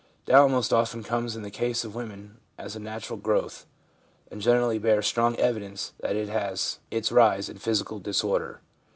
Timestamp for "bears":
4.79-5.05